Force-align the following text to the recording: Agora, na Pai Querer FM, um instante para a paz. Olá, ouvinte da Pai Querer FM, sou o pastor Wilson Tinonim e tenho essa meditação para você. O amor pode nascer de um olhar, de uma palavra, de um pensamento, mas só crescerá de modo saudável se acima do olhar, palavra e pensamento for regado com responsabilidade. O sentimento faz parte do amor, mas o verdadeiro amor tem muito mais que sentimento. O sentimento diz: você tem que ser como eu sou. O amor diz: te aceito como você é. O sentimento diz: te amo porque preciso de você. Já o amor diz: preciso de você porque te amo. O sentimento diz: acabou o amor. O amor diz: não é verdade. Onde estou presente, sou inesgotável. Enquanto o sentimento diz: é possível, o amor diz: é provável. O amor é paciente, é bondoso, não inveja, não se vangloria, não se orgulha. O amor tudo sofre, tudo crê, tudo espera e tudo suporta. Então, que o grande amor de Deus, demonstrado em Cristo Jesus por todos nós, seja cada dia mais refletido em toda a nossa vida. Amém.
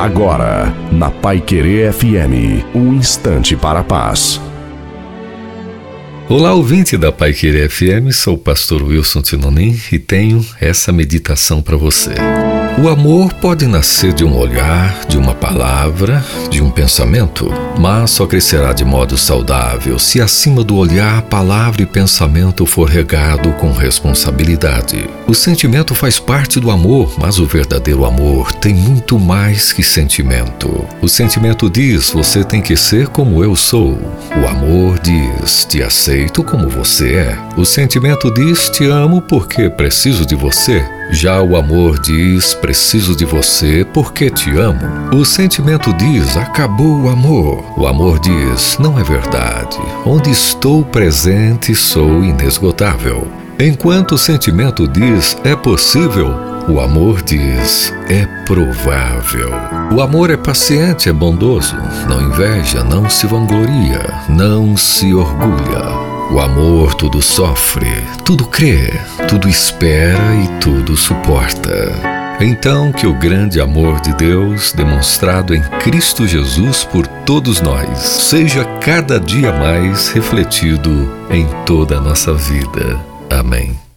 Agora, 0.00 0.74
na 0.90 1.10
Pai 1.10 1.42
Querer 1.42 1.92
FM, 1.92 2.64
um 2.74 2.94
instante 2.94 3.54
para 3.54 3.80
a 3.80 3.84
paz. 3.84 4.40
Olá, 6.26 6.54
ouvinte 6.54 6.96
da 6.96 7.12
Pai 7.12 7.34
Querer 7.34 7.68
FM, 7.68 8.10
sou 8.10 8.36
o 8.36 8.38
pastor 8.38 8.82
Wilson 8.82 9.20
Tinonim 9.20 9.78
e 9.92 9.98
tenho 9.98 10.42
essa 10.58 10.90
meditação 10.90 11.60
para 11.60 11.76
você. 11.76 12.14
O 12.82 12.88
amor 12.88 13.34
pode 13.34 13.66
nascer 13.66 14.14
de 14.14 14.24
um 14.24 14.34
olhar, 14.34 15.04
de 15.06 15.18
uma 15.18 15.34
palavra, 15.34 16.24
de 16.48 16.62
um 16.62 16.70
pensamento, 16.70 17.52
mas 17.78 18.12
só 18.12 18.26
crescerá 18.26 18.72
de 18.72 18.86
modo 18.86 19.18
saudável 19.18 19.98
se 19.98 20.18
acima 20.18 20.64
do 20.64 20.76
olhar, 20.76 21.20
palavra 21.20 21.82
e 21.82 21.86
pensamento 21.86 22.64
for 22.64 22.88
regado 22.88 23.52
com 23.52 23.70
responsabilidade. 23.70 25.10
O 25.26 25.34
sentimento 25.34 25.94
faz 25.94 26.18
parte 26.18 26.58
do 26.58 26.70
amor, 26.70 27.12
mas 27.18 27.38
o 27.38 27.44
verdadeiro 27.44 28.06
amor 28.06 28.50
tem 28.50 28.72
muito 28.72 29.18
mais 29.18 29.74
que 29.74 29.82
sentimento. 29.82 30.82
O 31.02 31.08
sentimento 31.08 31.68
diz: 31.68 32.08
você 32.08 32.42
tem 32.42 32.62
que 32.62 32.78
ser 32.78 33.08
como 33.08 33.44
eu 33.44 33.54
sou. 33.54 33.98
O 34.42 34.48
amor 34.48 34.98
diz: 35.00 35.66
te 35.66 35.82
aceito 35.82 36.42
como 36.42 36.70
você 36.70 37.12
é. 37.12 37.38
O 37.58 37.66
sentimento 37.66 38.32
diz: 38.32 38.70
te 38.70 38.86
amo 38.86 39.20
porque 39.20 39.68
preciso 39.68 40.24
de 40.24 40.34
você. 40.34 40.82
Já 41.12 41.42
o 41.42 41.56
amor 41.56 41.98
diz: 41.98 42.54
preciso 42.54 43.16
de 43.16 43.24
você 43.24 43.84
porque 43.84 44.30
te 44.30 44.56
amo. 44.56 44.80
O 45.12 45.24
sentimento 45.24 45.92
diz: 45.94 46.36
acabou 46.36 47.02
o 47.02 47.08
amor. 47.08 47.64
O 47.76 47.86
amor 47.86 48.20
diz: 48.20 48.78
não 48.78 48.98
é 48.98 49.02
verdade. 49.02 49.78
Onde 50.06 50.30
estou 50.30 50.84
presente, 50.84 51.74
sou 51.74 52.24
inesgotável. 52.24 53.26
Enquanto 53.58 54.12
o 54.12 54.18
sentimento 54.18 54.86
diz: 54.86 55.36
é 55.44 55.56
possível, 55.56 56.28
o 56.68 56.80
amor 56.80 57.22
diz: 57.22 57.92
é 58.08 58.24
provável. 58.46 59.50
O 59.92 60.00
amor 60.00 60.30
é 60.30 60.36
paciente, 60.36 61.08
é 61.08 61.12
bondoso, 61.12 61.76
não 62.08 62.22
inveja, 62.22 62.84
não 62.84 63.10
se 63.10 63.26
vangloria, 63.26 64.00
não 64.28 64.76
se 64.76 65.12
orgulha. 65.12 65.99
O 66.32 66.38
amor 66.38 66.94
tudo 66.94 67.20
sofre, 67.20 67.90
tudo 68.24 68.46
crê, 68.46 68.92
tudo 69.28 69.48
espera 69.48 70.32
e 70.36 70.60
tudo 70.60 70.96
suporta. 70.96 71.92
Então, 72.40 72.92
que 72.92 73.04
o 73.04 73.18
grande 73.18 73.60
amor 73.60 74.00
de 74.00 74.14
Deus, 74.14 74.72
demonstrado 74.72 75.54
em 75.54 75.62
Cristo 75.80 76.28
Jesus 76.28 76.84
por 76.84 77.06
todos 77.26 77.60
nós, 77.60 77.98
seja 77.98 78.64
cada 78.80 79.18
dia 79.18 79.52
mais 79.52 80.08
refletido 80.10 81.10
em 81.30 81.46
toda 81.66 81.98
a 81.98 82.00
nossa 82.00 82.32
vida. 82.32 82.98
Amém. 83.28 83.89